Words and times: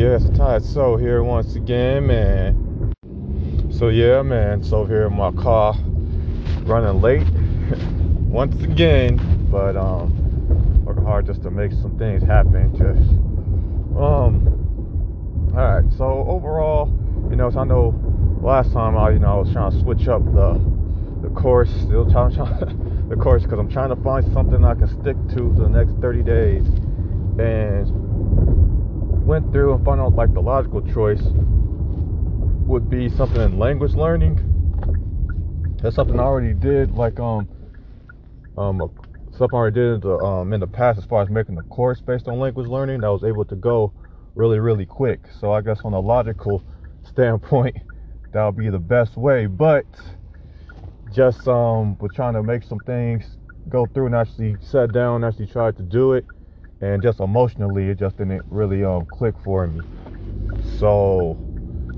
Yeah, 0.00 0.16
it's 0.16 0.30
Tide 0.30 0.64
So 0.64 0.96
here 0.96 1.22
once 1.22 1.56
again, 1.56 2.06
man. 2.06 2.94
So 3.70 3.88
yeah, 3.88 4.22
man. 4.22 4.62
So 4.62 4.86
here 4.86 5.04
in 5.04 5.12
my 5.12 5.30
car, 5.32 5.74
running 6.62 7.02
late 7.02 7.26
once 8.18 8.58
again, 8.62 9.18
but 9.50 9.76
um, 9.76 10.86
working 10.86 11.04
hard 11.04 11.26
just 11.26 11.42
to 11.42 11.50
make 11.50 11.72
some 11.72 11.98
things 11.98 12.22
happen. 12.22 12.72
Just 12.72 13.10
um, 14.00 15.50
all 15.54 15.82
right. 15.82 15.84
So 15.98 16.24
overall, 16.26 16.88
you 17.28 17.36
know, 17.36 17.50
so 17.50 17.58
I 17.58 17.64
know 17.64 17.94
last 18.40 18.72
time 18.72 18.96
I, 18.96 19.10
you 19.10 19.18
know, 19.18 19.28
I 19.28 19.36
was 19.36 19.52
trying 19.52 19.70
to 19.70 19.80
switch 19.80 20.08
up 20.08 20.24
the 20.32 20.58
the 21.20 21.28
course, 21.28 21.68
still 21.82 22.10
trying, 22.10 22.30
trying 22.34 23.08
the 23.10 23.16
course 23.16 23.42
because 23.42 23.58
I'm 23.58 23.68
trying 23.68 23.90
to 23.90 24.02
find 24.02 24.24
something 24.32 24.64
I 24.64 24.76
can 24.76 24.88
stick 25.02 25.18
to 25.36 25.54
for 25.54 25.60
the 25.60 25.68
next 25.68 25.92
30 26.00 26.22
days, 26.22 26.64
and 27.38 28.10
went 29.24 29.52
through 29.52 29.74
and 29.74 29.84
found 29.84 30.00
out 30.00 30.14
like 30.14 30.32
the 30.34 30.40
logical 30.40 30.80
choice 30.92 31.22
would 32.66 32.88
be 32.88 33.08
something 33.08 33.40
in 33.40 33.58
language 33.58 33.94
learning. 33.94 34.38
That's 35.82 35.96
something 35.96 36.18
I 36.18 36.22
already 36.22 36.54
did, 36.54 36.92
like 36.92 37.18
um, 37.18 37.48
um, 38.56 38.90
something 39.30 39.54
I 39.54 39.58
already 39.58 39.74
did 39.74 39.94
in 39.94 40.00
the, 40.00 40.18
um, 40.18 40.52
in 40.52 40.60
the 40.60 40.66
past 40.66 40.98
as 40.98 41.04
far 41.04 41.22
as 41.22 41.28
making 41.28 41.54
the 41.54 41.62
course 41.62 42.00
based 42.00 42.28
on 42.28 42.38
language 42.38 42.68
learning. 42.68 43.04
I 43.04 43.10
was 43.10 43.24
able 43.24 43.44
to 43.46 43.56
go 43.56 43.92
really, 44.34 44.58
really 44.58 44.86
quick. 44.86 45.20
So 45.40 45.52
I 45.52 45.60
guess 45.62 45.80
on 45.84 45.92
a 45.92 46.00
logical 46.00 46.64
standpoint, 47.02 47.76
that 48.32 48.44
would 48.44 48.56
be 48.56 48.70
the 48.70 48.78
best 48.78 49.16
way. 49.16 49.46
But 49.46 49.86
just 51.12 51.46
um, 51.48 51.98
we're 51.98 52.08
trying 52.08 52.34
to 52.34 52.42
make 52.42 52.62
some 52.62 52.80
things 52.80 53.24
go 53.68 53.86
through 53.86 54.06
and 54.06 54.14
actually 54.14 54.56
sat 54.60 54.92
down, 54.92 55.16
and 55.16 55.24
actually 55.24 55.46
tried 55.46 55.76
to 55.76 55.82
do 55.82 56.12
it 56.14 56.24
and 56.80 57.02
just 57.02 57.20
emotionally 57.20 57.88
it 57.88 57.98
just 57.98 58.16
didn't 58.16 58.44
really 58.50 58.84
um 58.84 59.06
click 59.06 59.34
for 59.38 59.66
me. 59.66 59.84
So 60.78 61.38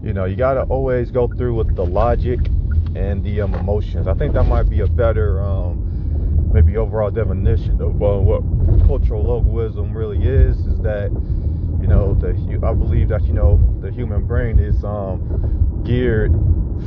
you 0.02 0.12
know 0.12 0.24
you 0.24 0.36
got 0.36 0.54
to 0.54 0.62
always 0.64 1.10
go 1.10 1.28
through 1.28 1.54
with 1.54 1.74
the 1.76 1.84
logic 1.84 2.50
and 2.94 3.22
the 3.24 3.40
um, 3.40 3.54
emotions. 3.54 4.06
I 4.06 4.14
think 4.14 4.34
that 4.34 4.44
might 4.44 4.68
be 4.68 4.80
a 4.80 4.86
better 4.86 5.40
um 5.42 5.88
maybe 6.52 6.76
overall 6.76 7.10
definition 7.10 7.80
of 7.80 8.02
uh, 8.02 8.18
what 8.18 8.42
cultural 8.86 9.24
logoism 9.24 9.94
really 9.94 10.24
is 10.26 10.66
is 10.66 10.80
that 10.80 11.10
you 11.80 11.88
know 11.88 12.14
the 12.14 12.30
i 12.64 12.72
believe 12.72 13.08
that 13.08 13.22
you 13.24 13.32
know 13.32 13.58
the 13.80 13.90
human 13.90 14.24
brain 14.26 14.58
is 14.58 14.84
um 14.84 15.82
geared 15.84 16.32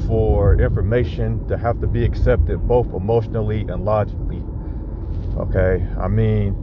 for 0.08 0.60
information 0.62 1.46
to 1.48 1.58
have 1.58 1.80
to 1.82 1.88
be 1.88 2.04
accepted 2.04 2.58
both 2.68 2.88
emotionally 2.94 3.62
and 3.68 3.86
logically. 3.86 4.44
Okay? 5.38 5.86
I 6.00 6.08
mean 6.08 6.56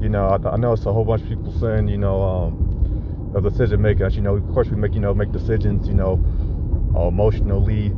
you 0.00 0.08
know, 0.08 0.28
I, 0.28 0.50
I, 0.50 0.56
know 0.56 0.72
it's 0.72 0.86
a 0.86 0.92
whole 0.92 1.04
bunch 1.04 1.22
of 1.22 1.28
people 1.28 1.52
saying, 1.58 1.88
you 1.88 1.98
know, 1.98 2.22
um, 2.22 3.32
of 3.34 3.42
decision 3.42 3.82
making. 3.82 4.10
You 4.12 4.20
know, 4.22 4.36
of 4.36 4.48
course 4.48 4.68
we 4.68 4.76
make, 4.76 4.94
you 4.94 5.00
know, 5.00 5.14
make 5.14 5.32
decisions, 5.32 5.88
you 5.88 5.94
know, 5.94 6.14
emotionally. 6.94 7.92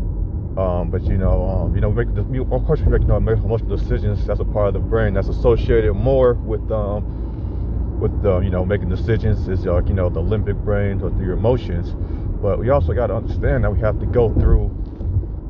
Um, 0.56 0.90
but 0.90 1.02
you 1.04 1.16
know, 1.16 1.48
um, 1.48 1.74
you 1.74 1.80
know, 1.80 1.92
make 1.92 2.12
the, 2.14 2.22
of 2.22 2.66
course 2.66 2.80
we 2.80 2.86
make 2.86 3.02
you 3.02 3.08
know 3.08 3.20
make 3.20 3.38
emotional 3.38 3.76
decisions. 3.76 4.26
That's 4.26 4.40
a 4.40 4.44
part 4.44 4.68
of 4.68 4.74
the 4.74 4.80
brain 4.80 5.14
that's 5.14 5.28
associated 5.28 5.94
more 5.94 6.34
with 6.34 6.70
um, 6.72 8.00
with 8.00 8.12
you 8.44 8.50
know 8.50 8.64
making 8.64 8.88
decisions 8.88 9.46
is 9.48 9.64
like 9.64 9.86
you 9.86 9.94
know 9.94 10.08
the 10.08 10.20
limbic 10.20 10.62
brain 10.64 11.00
or 11.02 11.10
your 11.22 11.34
emotions. 11.34 11.94
But 12.42 12.58
we 12.58 12.70
also 12.70 12.92
got 12.94 13.08
to 13.08 13.16
understand 13.16 13.64
that 13.64 13.70
we 13.70 13.78
have 13.80 14.00
to 14.00 14.06
go 14.06 14.32
through 14.34 14.79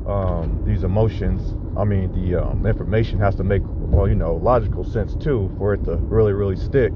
um, 0.05 0.63
these 0.65 0.83
emotions. 0.83 1.55
I 1.77 1.83
mean, 1.83 2.11
the 2.11 2.43
um, 2.43 2.65
information 2.65 3.19
has 3.19 3.35
to 3.35 3.43
make 3.43 3.61
well, 3.65 4.07
you 4.07 4.15
know, 4.15 4.35
logical 4.35 4.83
sense 4.83 5.15
too 5.15 5.51
for 5.57 5.73
it 5.73 5.83
to 5.85 5.97
really, 5.97 6.33
really 6.33 6.55
stick. 6.55 6.93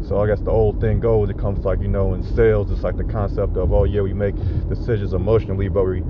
So 0.00 0.18
I 0.20 0.26
guess 0.26 0.40
the 0.40 0.50
old 0.50 0.80
thing 0.80 1.00
goes, 1.00 1.28
it 1.28 1.38
comes 1.38 1.64
like, 1.64 1.80
you 1.80 1.88
know, 1.88 2.14
in 2.14 2.22
sales, 2.22 2.70
it's 2.70 2.84
like 2.84 2.96
the 2.96 3.04
concept 3.04 3.56
of, 3.56 3.72
oh 3.72 3.84
yeah, 3.84 4.00
we 4.00 4.12
make 4.12 4.36
decisions 4.68 5.12
emotionally, 5.12 5.68
but 5.68 5.84
we 5.84 6.02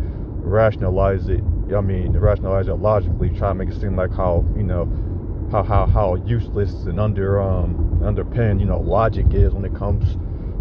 rationalize 0.42 1.28
it. 1.28 1.42
I 1.74 1.80
mean, 1.80 2.12
rationalize 2.12 2.68
it 2.68 2.74
logically, 2.74 3.30
try 3.30 3.48
to 3.48 3.54
make 3.54 3.68
it 3.70 3.80
seem 3.80 3.96
like 3.96 4.12
how, 4.12 4.44
you 4.56 4.62
know, 4.62 4.88
how 5.50 5.62
how 5.62 5.86
how 5.86 6.14
useless 6.26 6.84
and 6.84 7.00
under 7.00 7.40
um 7.40 8.00
underpinned, 8.04 8.60
you 8.60 8.66
know, 8.66 8.80
logic 8.80 9.26
is 9.32 9.54
when 9.54 9.64
it 9.64 9.74
comes 9.74 10.16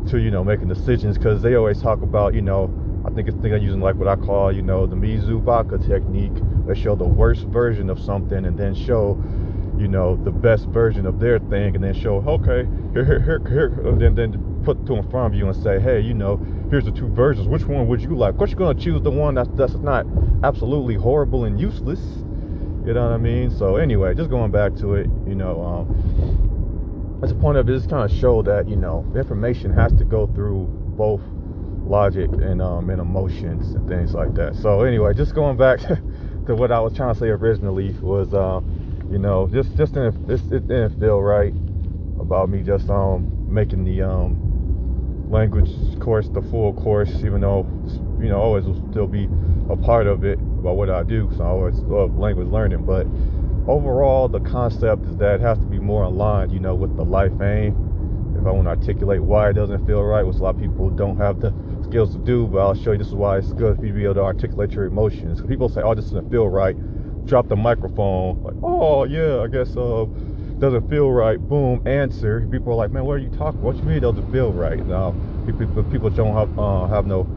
to, 0.09 0.17
you 0.19 0.31
know, 0.31 0.43
making 0.43 0.67
decisions 0.69 1.17
because 1.17 1.41
they 1.41 1.55
always 1.55 1.81
talk 1.81 2.01
about, 2.01 2.33
you 2.33 2.41
know, 2.41 2.73
I 3.07 3.11
think 3.11 3.27
it's 3.29 3.37
they're 3.37 3.57
using 3.57 3.79
like 3.79 3.95
what 3.95 4.07
I 4.07 4.15
call, 4.15 4.51
you 4.51 4.61
know, 4.61 4.85
the 4.85 4.95
Mizubaka 4.95 5.87
technique. 5.87 6.33
They 6.67 6.75
show 6.75 6.95
the 6.95 7.05
worst 7.05 7.45
version 7.45 7.89
of 7.89 7.99
something 7.99 8.45
and 8.45 8.57
then 8.57 8.75
show 8.75 9.21
you 9.77 9.87
know, 9.87 10.15
the 10.15 10.31
best 10.31 10.65
version 10.67 11.05
of 11.05 11.19
their 11.19 11.39
thing 11.39 11.75
and 11.75 11.83
then 11.83 11.93
show, 11.93 12.17
okay, 12.27 12.67
here, 12.93 13.05
here, 13.05 13.19
here, 13.19 13.41
here, 13.47 13.87
and 13.87 14.01
then, 14.01 14.15
then 14.15 14.61
put 14.63 14.85
two 14.85 14.95
in 14.95 15.09
front 15.09 15.33
of 15.33 15.39
you 15.39 15.47
and 15.47 15.55
say, 15.63 15.79
hey, 15.79 15.99
you 15.99 16.13
know, 16.13 16.37
here's 16.69 16.85
the 16.85 16.91
two 16.91 17.07
versions. 17.09 17.47
Which 17.47 17.65
one 17.65 17.87
would 17.87 18.01
you 18.01 18.15
like? 18.15 18.31
Of 18.31 18.37
course, 18.37 18.49
you're 18.49 18.57
going 18.57 18.75
to 18.75 18.83
choose 18.83 19.01
the 19.01 19.11
one 19.11 19.35
that's, 19.35 19.49
that's 19.53 19.75
not 19.75 20.05
absolutely 20.43 20.95
horrible 20.95 21.45
and 21.45 21.59
useless. 21.59 21.99
You 22.85 22.93
know 22.93 23.03
what 23.03 23.13
I 23.13 23.17
mean? 23.17 23.51
So, 23.51 23.75
anyway, 23.75 24.15
just 24.15 24.29
going 24.29 24.51
back 24.51 24.75
to 24.77 24.95
it, 24.95 25.07
you 25.27 25.35
know, 25.35 25.61
um, 25.61 27.19
that's 27.21 27.33
the 27.33 27.39
point 27.39 27.57
of 27.57 27.69
it, 27.69 27.73
just 27.73 27.89
kind 27.89 28.09
of 28.09 28.17
show 28.17 28.41
that, 28.43 28.67
you 28.67 28.75
know, 28.75 29.05
information 29.15 29.71
has 29.73 29.93
to 29.93 30.05
go 30.05 30.27
through 30.27 30.65
both 30.97 31.21
logic 31.87 32.29
and, 32.31 32.61
um, 32.61 32.89
and 32.89 33.01
emotions 33.01 33.73
and 33.75 33.87
things 33.87 34.13
like 34.13 34.33
that. 34.35 34.55
So, 34.55 34.81
anyway, 34.81 35.13
just 35.13 35.33
going 35.33 35.57
back 35.57 35.79
to 36.47 36.55
what 36.55 36.71
I 36.71 36.79
was 36.79 36.93
trying 36.93 37.13
to 37.13 37.19
say 37.19 37.27
originally 37.29 37.91
was, 38.01 38.33
uh, 38.33 38.61
you 39.11 39.19
know, 39.19 39.47
just 39.51 39.75
just 39.77 39.93
didn't, 39.93 40.29
it, 40.29 40.41
it 40.51 40.67
didn't 40.67 40.99
feel 40.99 41.21
right 41.21 41.53
about 42.19 42.49
me 42.49 42.61
just 42.61 42.89
um 42.89 43.31
making 43.47 43.83
the 43.85 44.01
um 44.01 44.35
language 45.29 45.71
course 45.99 46.29
the 46.29 46.41
full 46.41 46.73
course, 46.73 47.09
even 47.23 47.41
though 47.41 47.65
you 48.19 48.29
know 48.29 48.39
always 48.39 48.65
will 48.65 48.89
still 48.91 49.07
be 49.07 49.29
a 49.69 49.75
part 49.75 50.07
of 50.07 50.23
it 50.23 50.39
about 50.39 50.75
what 50.75 50.89
I 50.89 51.03
do. 51.03 51.29
So 51.37 51.43
I 51.43 51.47
always 51.47 51.75
love 51.79 52.17
language 52.17 52.47
learning, 52.47 52.85
but 52.85 53.05
overall 53.67 54.27
the 54.27 54.39
concept 54.39 55.05
is 55.05 55.17
that 55.17 55.35
it 55.35 55.41
has 55.41 55.57
to 55.57 55.65
be 55.65 55.79
more 55.79 56.03
aligned, 56.03 56.51
you 56.51 56.59
know, 56.59 56.75
with 56.75 56.95
the 56.95 57.03
life 57.03 57.33
aim. 57.41 57.75
If 58.39 58.45
I 58.45 58.51
want 58.51 58.65
to 58.65 58.69
articulate 58.71 59.21
why 59.21 59.49
it 59.49 59.53
doesn't 59.53 59.85
feel 59.87 60.03
right, 60.03 60.25
which 60.25 60.37
a 60.37 60.43
lot 60.43 60.55
of 60.55 60.61
people 60.61 60.89
don't 60.89 61.17
have 61.17 61.39
the 61.39 61.51
skills 61.89 62.13
to 62.13 62.19
do, 62.19 62.47
but 62.47 62.59
I'll 62.59 62.75
show 62.75 62.91
you 62.91 62.97
this 62.97 63.07
is 63.07 63.15
why 63.15 63.37
it's 63.37 63.53
good 63.53 63.77
for 63.77 63.85
you 63.85 63.91
to 63.93 63.97
be 63.97 64.03
able 64.03 64.15
to 64.15 64.23
articulate 64.23 64.71
your 64.71 64.85
emotions. 64.85 65.41
People 65.41 65.69
say, 65.69 65.81
"Oh, 65.81 65.95
this 65.95 66.05
doesn't 66.05 66.29
feel 66.29 66.47
right." 66.47 66.75
drop 67.27 67.49
the 67.49 67.55
microphone, 67.55 68.41
like, 68.41 68.55
oh 68.63 69.03
yeah, 69.03 69.41
I 69.41 69.47
guess 69.47 69.75
uh 69.75 70.05
doesn't 70.59 70.89
feel 70.89 71.11
right. 71.11 71.37
Boom, 71.37 71.85
answer. 71.85 72.47
People 72.51 72.73
are 72.73 72.75
like, 72.75 72.91
man, 72.91 73.05
what 73.05 73.13
are 73.13 73.17
you 73.19 73.29
talking? 73.29 73.61
What 73.61 73.75
you 73.75 73.83
mean 73.83 74.01
doesn't 74.01 74.31
feel 74.31 74.51
right? 74.51 74.83
Now, 74.87 75.13
people 75.45 75.83
people 75.83 76.09
don't 76.09 76.33
have 76.33 76.57
uh, 76.57 76.87
have 76.87 77.05
no 77.05 77.27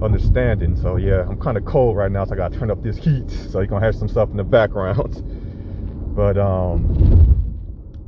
understanding. 0.00 0.76
So 0.76 0.96
yeah, 0.96 1.26
I'm 1.28 1.38
kind 1.38 1.58
of 1.58 1.64
cold 1.66 1.96
right 1.96 2.10
now, 2.10 2.24
so 2.24 2.32
I 2.32 2.36
gotta 2.36 2.58
turn 2.58 2.70
up 2.70 2.82
this 2.82 2.96
heat. 2.96 3.28
So 3.30 3.58
you're 3.58 3.66
gonna 3.66 3.84
have 3.84 3.94
some 3.94 4.08
stuff 4.08 4.30
in 4.30 4.36
the 4.36 4.44
background. 4.44 5.22
But 6.14 6.38
um, 6.38 7.42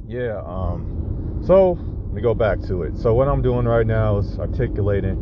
yeah. 0.06 0.40
Um, 0.46 1.42
so 1.44 1.72
let 1.72 2.14
me 2.14 2.22
go 2.22 2.34
back 2.34 2.60
to 2.68 2.84
it. 2.84 2.96
So 2.96 3.14
what 3.14 3.26
I'm 3.26 3.42
doing 3.42 3.66
right 3.66 3.84
now 3.84 4.18
is 4.18 4.38
articulating 4.38 5.16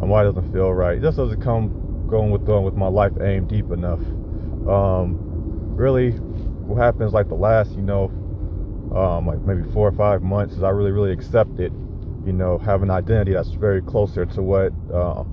um, 0.00 0.08
why 0.08 0.22
doesn't 0.24 0.52
feel 0.52 0.72
right. 0.72 0.98
It 0.98 1.02
just 1.02 1.16
doesn't 1.16 1.40
come 1.40 2.06
going 2.08 2.30
with 2.30 2.44
going 2.44 2.64
with 2.64 2.74
my 2.76 2.88
life 2.88 3.12
aim 3.20 3.46
deep 3.46 3.70
enough. 3.70 4.00
Um, 4.68 5.16
really 5.76 6.12
what 6.12 6.82
happens 6.82 7.12
like 7.12 7.28
the 7.28 7.34
last 7.34 7.72
you 7.72 7.82
know 7.82 8.04
um, 8.94 9.26
like 9.26 9.44
maybe 9.46 9.62
four 9.72 9.88
or 9.88 9.92
five 9.92 10.22
months 10.22 10.54
is 10.56 10.62
I 10.62 10.70
really 10.70 10.92
really 10.92 11.12
accepted 11.12 11.72
you 12.24 12.32
know 12.32 12.58
have 12.58 12.82
an 12.82 12.90
identity 12.90 13.32
that's 13.32 13.50
very 13.50 13.82
closer 13.82 14.26
to 14.26 14.42
what 14.42 14.72
uh, 14.92 15.24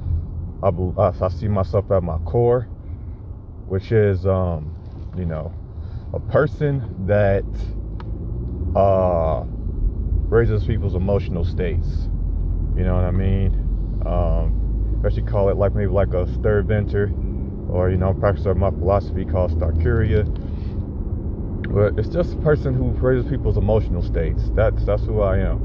I, 0.61 1.25
I 1.25 1.27
see 1.29 1.47
myself 1.47 1.89
at 1.91 2.03
my 2.03 2.17
core 2.19 2.67
which 3.67 3.91
is 3.91 4.25
um, 4.25 4.71
you 5.17 5.25
know 5.25 5.53
a 6.13 6.19
person 6.19 6.83
that 7.07 7.43
uh, 8.75 9.43
raises 10.29 10.63
people's 10.65 10.95
emotional 10.95 11.43
states. 11.43 12.09
You 12.75 12.83
know 12.83 12.95
what 12.95 13.05
I 13.05 13.11
mean? 13.11 13.53
Um, 14.05 14.62
I 15.05 15.09
should 15.09 15.27
call 15.27 15.49
it 15.49 15.57
like 15.57 15.75
maybe 15.75 15.91
like 15.91 16.13
a 16.13 16.31
stir 16.33 16.61
venter 16.63 17.11
or 17.69 17.89
you 17.89 17.97
know, 17.97 18.13
practice 18.13 18.45
of 18.45 18.57
my 18.57 18.69
philosophy 18.69 19.25
called 19.25 19.51
Starcuria. 19.51 20.23
But 21.73 21.97
it's 21.97 22.09
just 22.09 22.33
a 22.33 22.37
person 22.37 22.73
who 22.75 22.89
raises 22.91 23.29
people's 23.29 23.57
emotional 23.57 24.03
states. 24.03 24.43
That's 24.55 24.85
that's 24.85 25.03
who 25.03 25.21
I 25.21 25.39
am. 25.39 25.57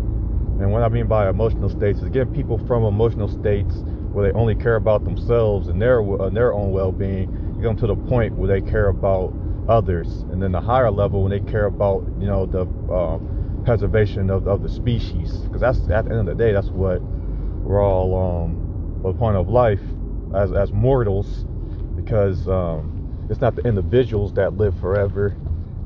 And 0.61 0.73
what 0.73 0.83
I 0.83 0.89
mean 0.89 1.07
by 1.07 1.29
emotional 1.29 1.69
states 1.69 2.01
is 2.01 2.09
getting 2.09 2.33
people 2.33 2.59
from 2.67 2.85
emotional 2.85 3.29
states 3.29 3.75
where 4.13 4.27
they 4.27 4.39
only 4.39 4.55
care 4.55 4.77
about 4.77 5.05
themselves 5.05 5.69
and 5.69 5.81
their 5.81 6.01
uh, 6.21 6.31
their 6.31 6.53
own 6.55 6.73
well-being, 6.73 7.29
to 7.61 7.87
the 7.87 7.95
point 7.95 8.35
where 8.35 8.49
they 8.49 8.69
care 8.69 8.89
about 8.89 9.35
others, 9.69 10.25
and 10.33 10.43
then 10.43 10.53
the 10.53 10.61
higher 10.61 10.91
level 10.91 11.23
when 11.23 11.31
they 11.31 11.51
care 11.51 11.67
about 11.67 12.05
you 12.19 12.27
know 12.27 12.47
the 12.47 12.63
uh, 12.93 13.19
preservation 13.65 14.31
of, 14.31 14.49
of 14.49 14.63
the 14.63 14.69
species, 14.69 15.41
because 15.41 15.61
that's 15.61 15.79
at 15.91 16.07
the 16.07 16.11
end 16.11 16.21
of 16.21 16.27
the 16.27 16.35
day 16.35 16.53
that's 16.53 16.71
what 16.71 17.03
we're 17.63 17.85
all 17.85 18.17
um, 18.17 18.68
point 19.03 19.37
of 19.37 19.49
life 19.49 19.81
as 20.35 20.53
as 20.53 20.73
mortals 20.73 21.45
because 21.97 22.47
um, 22.49 23.27
it's 23.31 23.41
not 23.41 23.55
the 23.57 23.63
individuals 23.63 24.33
that 24.35 24.57
live 24.57 24.79
forever. 24.81 25.37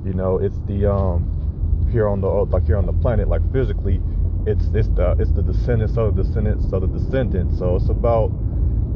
You 0.05 0.13
know, 0.13 0.39
it's 0.39 0.59
the 0.67 0.91
um, 0.91 1.89
here 1.91 2.09
on 2.09 2.21
the 2.21 2.29
like 2.29 2.65
here 2.65 2.77
on 2.77 2.87
the 2.87 2.93
planet, 2.93 3.29
like 3.29 3.43
physically, 3.53 4.01
it's 4.47 4.67
it's 4.75 4.89
the 4.89 5.17
it's 5.19 5.31
the 5.33 5.43
descendants 5.43 5.97
of 5.97 6.17
the 6.17 6.23
descendants 6.23 6.73
of 6.73 6.83
the 6.83 6.99
descendants. 6.99 7.59
So 7.59 7.77
it's 7.77 7.89
about 7.89 8.31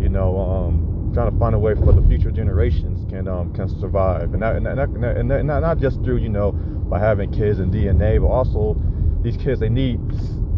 you 0.01 0.09
know 0.09 0.39
um, 0.39 1.11
trying 1.15 1.31
to 1.31 1.39
find 1.39 1.55
a 1.55 1.59
way 1.59 1.75
for 1.75 1.93
the 1.93 2.03
future 2.09 2.31
generations 2.31 3.09
can 3.11 3.29
um, 3.29 3.53
can 3.55 3.69
survive, 3.69 4.35
and 4.35 4.43
that, 4.43 4.57
and, 4.57 4.67
that, 4.67 4.79
and, 4.79 5.31
that, 5.31 5.41
and 5.41 5.49
not 5.49 5.79
just 5.79 6.03
through 6.03 6.19
you 6.19 6.29
know 6.29 6.53
by 6.53 6.99
having 6.99 7.31
kids 7.33 7.59
and 7.59 7.73
DNA, 7.73 8.21
but 8.21 8.29
also 8.29 8.77
these 9.23 9.37
kids 9.37 9.61
they 9.61 9.69
need 9.69 10.01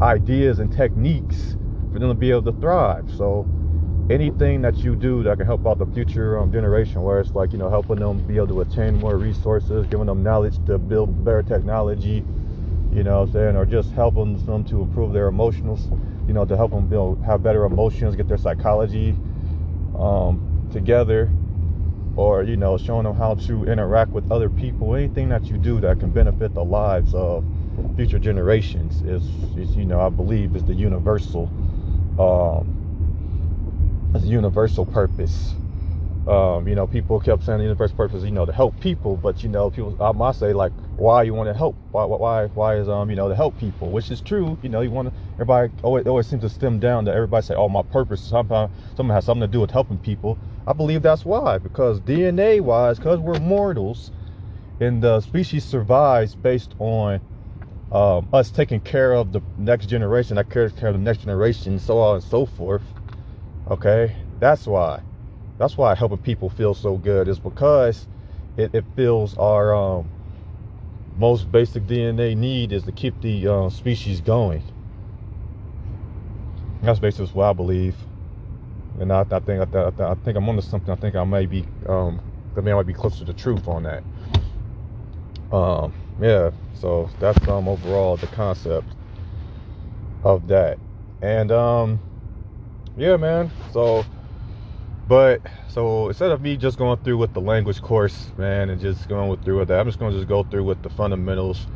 ideas 0.03 0.59
and 0.59 0.73
techniques 0.73 1.57
for 1.93 1.99
them 1.99 2.09
to 2.11 2.15
be 2.15 2.31
able 2.31 2.43
to 2.43 2.53
thrive. 2.61 3.11
So 3.17 3.47
anything 4.11 4.63
that 4.63 4.79
you 4.79 4.97
do 4.97 5.23
that 5.25 5.37
can 5.39 5.47
help 5.47 5.67
out 5.67 5.79
the 5.79 5.87
future 5.87 6.39
um, 6.39 6.53
generation, 6.53 7.03
where 7.03 7.21
it's 7.21 7.33
like 7.35 7.53
you 7.53 7.59
know 7.59 7.71
helping 7.71 7.99
them 7.99 8.19
be 8.27 8.37
able 8.37 8.49
to 8.49 8.61
attain 8.63 8.97
more 8.97 9.17
resources, 9.19 9.87
giving 9.87 10.07
them 10.07 10.23
knowledge 10.23 10.65
to 10.67 10.79
build 10.79 11.25
better 11.25 11.43
technology, 11.43 12.25
you 12.93 13.03
know 13.05 13.21
what 13.21 13.29
I'm 13.29 13.33
saying, 13.33 13.57
or 13.57 13.67
just 13.67 13.93
helping 13.93 14.37
them 14.47 14.65
to 14.67 14.83
improve 14.83 15.13
their 15.13 15.29
emotions, 15.29 15.91
you 16.27 16.35
know, 16.35 16.45
to 16.45 16.57
help 16.57 16.73
them 16.73 16.87
build 16.89 17.23
have 17.25 17.43
better 17.43 17.65
emotions, 17.65 18.17
get 18.17 18.29
their 18.29 18.39
psychology 18.39 19.17
um, 19.99 20.69
together, 20.73 21.31
or 22.17 22.43
you 22.45 22.57
know 22.57 22.79
showing 22.79 23.05
them 23.05 23.15
how 23.17 23.35
to 23.35 23.65
interact 23.65 24.11
with 24.13 24.31
other 24.33 24.51
people. 24.51 24.95
Anything 24.95 25.29
that 25.31 25.47
you 25.47 25.59
do 25.59 25.81
that 25.81 26.01
can 26.01 26.11
benefit 26.11 26.55
the 26.55 26.65
lives 26.65 27.15
of 27.15 27.45
future 27.97 28.19
generations 28.19 29.03
is, 29.03 29.25
is 29.57 29.77
you 29.77 29.85
know 29.85 30.01
I 30.01 30.09
believe 30.09 30.57
is 30.57 30.65
the 30.65 30.75
universal. 30.75 31.53
Um, 32.19 32.69
it's 34.15 34.25
a 34.25 34.29
universal 34.29 34.87
purpose. 34.87 35.55
Um, 36.27 36.69
you 36.69 36.75
know, 36.75 36.87
people 36.87 37.21
kept 37.21 37.45
saying 37.45 37.59
the 37.59 37.65
universal 37.65 37.97
purpose, 37.97 38.25
you 38.25 38.31
know, 38.31 38.47
to 38.47 38.53
help 38.53 38.81
people, 38.81 39.17
but 39.17 39.43
you 39.43 39.49
know, 39.49 39.71
people 39.71 39.97
I 40.01 40.13
might 40.13 40.37
say 40.37 40.53
like, 40.53 40.73
why 40.97 41.23
you 41.25 41.35
want 41.35 41.49
to 41.49 41.55
help? 41.55 41.77
Why, 41.93 42.05
why, 42.05 42.47
why 42.49 42.77
is 42.77 42.89
um, 42.89 43.11
you 43.11 43.17
know, 43.17 43.29
to 43.29 43.37
help 43.37 43.59
people, 43.59 43.91
which 43.91 44.11
is 44.11 44.21
true. 44.21 44.59
You 44.63 44.69
know, 44.69 44.83
you 44.83 44.91
want 44.91 45.09
to. 45.09 45.15
Everybody 45.35 45.73
always, 45.83 46.07
always 46.07 46.27
seems 46.27 46.43
to 46.43 46.49
stem 46.51 46.81
down 46.81 47.05
to 47.07 47.15
everybody 47.15 47.45
say, 47.45 47.55
oh, 47.55 47.69
my 47.69 47.83
purpose 47.83 48.21
somehow, 48.23 48.71
something 48.97 49.15
has 49.15 49.25
something 49.25 49.43
to 49.43 49.53
do 49.53 49.61
with 49.61 49.71
helping 49.71 49.99
people. 49.99 50.39
I 50.67 50.75
believe 50.75 51.03
that's 51.03 51.25
why, 51.25 51.59
because 51.59 52.01
DNA 52.01 52.61
wise, 52.61 52.99
because 52.99 53.21
we're 53.21 53.41
mortals, 53.41 54.13
and 54.81 55.03
the 55.03 55.21
species 55.21 55.65
survives 55.65 56.35
based 56.37 56.75
on 56.79 57.21
um, 57.91 58.29
us 58.33 58.51
taking 58.51 58.81
care 58.81 59.15
of 59.15 59.33
the 59.33 59.41
next 59.57 59.87
generation, 59.87 60.37
that 60.37 60.51
cares 60.51 60.73
care 60.73 60.89
of 60.89 60.95
the 60.95 61.01
next 61.01 61.19
generation, 61.19 61.79
so 61.79 61.99
on 61.99 62.17
and 62.17 62.25
so 62.25 62.45
forth. 62.45 62.83
Okay, 63.71 64.15
that's 64.41 64.67
why. 64.67 65.03
That's 65.59 65.77
why 65.77 65.95
helping 65.95 66.19
people 66.19 66.51
feel 66.51 66.75
so 66.75 66.97
good 66.97 67.29
is 67.29 67.39
because 67.39 68.07
it, 68.57 68.75
it 68.75 68.85
feels 68.95 69.37
our 69.39 69.75
um, 69.75 70.09
most 71.17 71.51
basic 71.51 71.85
DNA 71.85 72.37
need 72.37 72.73
is 72.73 72.85
to 72.85 72.93
keep 72.93 73.21
the 73.21 73.47
uh, 73.47 73.71
species 73.71 74.21
going. 74.21 74.63
That's 76.83 77.01
basically 77.01 77.27
what 77.33 77.47
I 77.47 77.53
believe, 77.55 77.97
and 79.01 79.13
I, 79.13 79.27
I 79.31 79.41
think 79.41 79.75
I, 79.75 79.93
I, 79.99 80.15
think 80.15 80.37
I'm 80.37 80.49
onto 80.49 80.63
something. 80.63 80.91
I 80.91 80.97
think 80.97 81.17
I 81.17 81.25
may 81.25 81.47
be, 81.47 81.67
um, 81.89 82.21
I 82.57 82.61
mean, 82.61 82.73
I 82.73 82.77
might 82.77 82.87
be 82.87 82.93
closer 82.93 83.19
to 83.21 83.25
the 83.25 83.33
truth 83.33 83.67
on 83.67 83.83
that. 83.83 84.05
Um, 85.51 85.93
yeah. 86.21 86.51
So 86.75 87.11
that's 87.19 87.47
um 87.49 87.69
overall 87.69 88.17
the 88.17 88.29
concept 88.29 88.95
of 90.25 90.47
that, 90.49 90.79
and 91.23 91.53
um 91.53 92.01
yeah, 92.97 93.17
man. 93.17 93.53
So, 93.73 94.05
but 95.09 95.43
so 95.69 96.09
instead 96.09 96.31
of 96.33 96.43
me 96.43 96.57
just 96.57 96.79
going 96.79 96.99
through 96.99 97.19
with 97.19 97.33
the 97.33 97.41
language 97.41 97.81
course, 97.81 98.33
man, 98.37 98.71
and 98.71 98.81
just 98.81 99.09
going 99.09 99.29
with, 99.31 99.43
through 99.45 99.59
with 99.59 99.69
that, 99.69 99.81
I'm 99.81 99.87
just 99.87 99.99
going 99.99 100.13
to 100.13 100.19
just 100.19 100.29
go 100.29 100.43
through 100.45 100.65
with 100.65 100.83
the 100.83 100.91
fundamentals, 100.91 101.67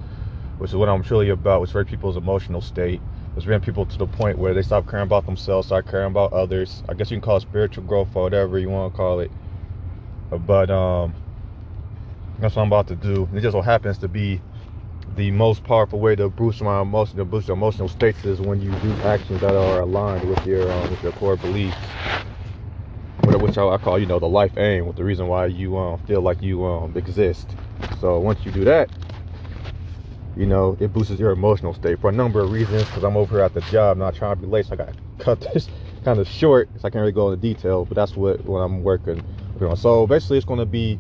which 0.58 0.70
is 0.70 0.76
what 0.76 0.88
I'm 0.88 1.02
truly 1.02 1.30
about, 1.30 1.60
which 1.60 1.74
is 1.74 1.84
people's 1.88 2.16
emotional 2.16 2.60
state. 2.60 3.00
It's 3.36 3.46
bring 3.46 3.60
people 3.60 3.86
to 3.86 3.98
the 3.98 4.06
point 4.06 4.38
where 4.38 4.52
they 4.54 4.62
stop 4.62 4.86
caring 4.88 5.04
about 5.04 5.26
themselves, 5.26 5.68
start 5.68 5.86
caring 5.86 6.08
about 6.10 6.32
others. 6.32 6.82
I 6.88 6.94
guess 6.94 7.10
you 7.10 7.16
can 7.16 7.22
call 7.22 7.38
it 7.38 7.42
spiritual 7.42 7.84
growth 7.84 8.14
or 8.14 8.24
whatever 8.24 8.58
you 8.58 8.68
want 8.68 8.92
to 8.92 8.96
call 8.96 9.20
it. 9.20 9.30
But 10.30 10.70
um, 10.70 11.14
that's 12.42 12.56
what 12.56 12.62
I'm 12.62 12.68
about 12.68 12.88
to 12.88 12.96
do. 12.96 13.28
It 13.34 13.40
just 13.40 13.52
so 13.52 13.62
happens 13.62 13.98
to 13.98 14.08
be 14.08 14.40
the 15.16 15.30
most 15.30 15.62
powerful 15.62 16.00
way 16.00 16.16
to 16.16 16.28
boost 16.28 16.60
my 16.60 16.80
emotion, 16.80 17.18
to 17.18 17.24
boost 17.24 17.46
your 17.46 17.56
emotional 17.56 17.88
states 17.88 18.24
is 18.24 18.40
when 18.40 18.60
you 18.60 18.70
do 18.70 18.92
actions 19.04 19.40
that 19.40 19.54
are 19.54 19.80
aligned 19.82 20.28
with 20.28 20.44
your 20.44 20.70
um, 20.72 20.90
with 20.90 21.02
your 21.02 21.12
core 21.12 21.36
beliefs, 21.36 21.76
which 23.24 23.56
I, 23.56 23.76
call 23.78 23.98
you 23.98 24.06
know 24.06 24.18
the 24.18 24.28
life 24.28 24.56
aim, 24.58 24.86
with 24.86 24.96
the 24.96 25.04
reason 25.04 25.28
why 25.28 25.46
you 25.46 25.76
um, 25.76 26.00
feel 26.06 26.20
like 26.20 26.42
you 26.42 26.64
um, 26.64 26.96
exist. 26.96 27.54
So 28.00 28.18
once 28.18 28.44
you 28.44 28.50
do 28.50 28.64
that, 28.64 28.90
you 30.36 30.46
know 30.46 30.76
it 30.80 30.92
boosts 30.92 31.18
your 31.20 31.30
emotional 31.30 31.74
state 31.74 32.00
for 32.00 32.10
a 32.10 32.12
number 32.12 32.40
of 32.40 32.50
reasons. 32.50 32.84
Because 32.86 33.04
I'm 33.04 33.16
over 33.16 33.36
here 33.36 33.44
at 33.44 33.54
the 33.54 33.60
job, 33.62 33.98
not 33.98 34.16
trying 34.16 34.34
to 34.34 34.42
be 34.42 34.48
late, 34.48 34.66
so 34.66 34.72
I 34.72 34.76
got 34.76 34.88
to 34.88 34.94
cut 35.24 35.40
this 35.54 35.68
kind 36.04 36.18
of 36.18 36.26
short, 36.26 36.70
so 36.74 36.88
I 36.88 36.90
can't 36.90 37.02
really 37.02 37.12
go 37.12 37.30
into 37.30 37.40
detail. 37.40 37.84
But 37.84 37.94
that's 37.94 38.16
what 38.16 38.44
what 38.44 38.58
I'm 38.58 38.82
working 38.82 39.22
on. 39.60 39.76
So 39.76 40.08
basically, 40.08 40.38
it's 40.38 40.46
going 40.46 40.58
to 40.58 40.66
be 40.66 40.98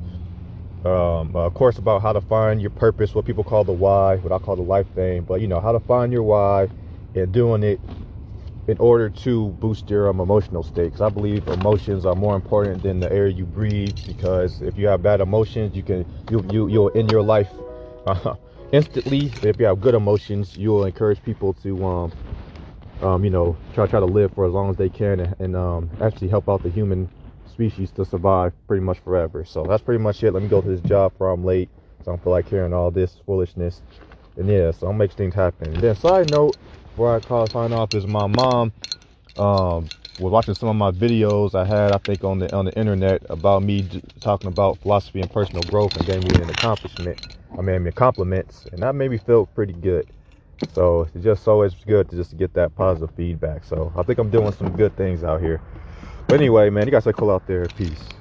um, 0.84 1.34
a 1.36 1.50
course 1.50 1.78
about 1.78 2.02
how 2.02 2.12
to 2.12 2.20
find 2.20 2.60
your 2.60 2.70
purpose, 2.70 3.14
what 3.14 3.24
people 3.24 3.44
call 3.44 3.64
the 3.64 3.72
why, 3.72 4.16
what 4.16 4.32
I 4.32 4.38
call 4.38 4.56
the 4.56 4.62
life 4.62 4.88
thing, 4.94 5.22
but 5.22 5.40
you 5.40 5.48
know, 5.48 5.60
how 5.60 5.72
to 5.72 5.80
find 5.80 6.12
your 6.12 6.22
why 6.22 6.68
and 7.14 7.32
doing 7.32 7.62
it 7.62 7.80
in 8.68 8.76
order 8.78 9.10
to 9.10 9.48
boost 9.60 9.90
your 9.90 10.08
um, 10.08 10.20
emotional 10.20 10.62
state. 10.62 10.86
Because 10.86 11.00
I 11.00 11.08
believe 11.08 11.48
emotions 11.48 12.06
are 12.06 12.14
more 12.14 12.36
important 12.36 12.82
than 12.82 13.00
the 13.00 13.12
air 13.12 13.28
you 13.28 13.44
breathe. 13.46 13.94
Because 14.06 14.60
if 14.62 14.78
you 14.78 14.86
have 14.88 15.02
bad 15.02 15.20
emotions, 15.20 15.74
you 15.76 15.82
can 15.82 16.06
you 16.28 16.44
you 16.48 16.68
you'll 16.68 16.90
end 16.94 17.10
your 17.10 17.22
life 17.22 17.50
uh, 18.06 18.36
instantly. 18.72 19.32
If 19.42 19.58
you 19.60 19.66
have 19.66 19.80
good 19.80 19.94
emotions, 19.94 20.56
you'll 20.56 20.84
encourage 20.84 21.22
people 21.22 21.54
to 21.54 21.84
um 21.84 22.12
um 23.02 23.24
you 23.24 23.30
know 23.30 23.58
try 23.72 23.86
try 23.86 24.00
to 24.00 24.06
live 24.06 24.32
for 24.32 24.46
as 24.46 24.52
long 24.52 24.70
as 24.70 24.76
they 24.76 24.88
can 24.90 25.20
and, 25.20 25.36
and 25.40 25.56
um 25.56 25.90
actually 26.00 26.28
help 26.28 26.48
out 26.48 26.62
the 26.62 26.70
human 26.70 27.10
species 27.52 27.90
to 27.92 28.04
survive 28.04 28.52
pretty 28.66 28.82
much 28.82 28.98
forever. 29.00 29.44
So 29.44 29.64
that's 29.66 29.82
pretty 29.82 30.02
much 30.02 30.22
it. 30.24 30.32
Let 30.32 30.42
me 30.42 30.48
go 30.48 30.60
to 30.60 30.68
this 30.68 30.80
job 30.80 31.12
for 31.18 31.30
I'm 31.30 31.44
late. 31.44 31.68
So 32.04 32.10
I 32.10 32.14
don't 32.14 32.22
feel 32.24 32.32
like 32.32 32.48
hearing 32.48 32.72
all 32.74 32.90
this 32.90 33.20
foolishness. 33.26 33.82
And 34.36 34.48
yeah, 34.48 34.70
so 34.72 34.88
I'll 34.88 34.92
make 34.92 35.12
things 35.12 35.34
happen. 35.34 35.68
And 35.68 35.82
then 35.82 35.94
side 35.94 36.28
note, 36.28 36.56
where 36.96 37.14
I 37.14 37.20
call 37.20 37.48
sign 37.48 37.72
off, 37.72 37.94
is 37.94 38.06
my 38.06 38.26
mom 38.26 38.72
um, 39.36 39.90
was 40.18 40.32
watching 40.32 40.54
some 40.54 40.68
of 40.68 40.76
my 40.76 40.90
videos 40.90 41.54
I 41.54 41.64
had, 41.64 41.92
I 41.92 41.98
think, 41.98 42.24
on 42.24 42.38
the 42.38 42.54
on 42.54 42.64
the 42.64 42.74
internet 42.74 43.22
about 43.30 43.62
me 43.62 43.88
talking 44.20 44.48
about 44.48 44.78
philosophy 44.80 45.20
and 45.20 45.32
personal 45.32 45.64
growth, 45.64 45.96
and 45.96 46.06
gave 46.06 46.22
me 46.22 46.32
an 46.42 46.50
accomplishment. 46.50 47.18
I 47.58 47.62
mean, 47.62 47.90
compliments, 47.92 48.66
and 48.72 48.82
that 48.82 48.94
made 48.94 49.10
me 49.10 49.18
feel 49.18 49.46
pretty 49.46 49.74
good. 49.74 50.06
So 50.74 51.08
it's 51.14 51.24
just 51.24 51.46
always 51.48 51.74
good 51.86 52.08
to 52.10 52.16
just 52.16 52.36
get 52.36 52.54
that 52.54 52.74
positive 52.74 53.14
feedback. 53.16 53.64
So 53.64 53.92
I 53.96 54.02
think 54.02 54.18
I'm 54.18 54.30
doing 54.30 54.52
some 54.52 54.76
good 54.76 54.96
things 54.96 55.22
out 55.22 55.40
here. 55.40 55.60
But 56.26 56.40
anyway, 56.40 56.70
man, 56.70 56.86
you 56.86 56.92
guys 56.92 57.06
are 57.06 57.12
cool 57.12 57.30
out 57.30 57.46
there. 57.46 57.66
Peace. 57.66 58.12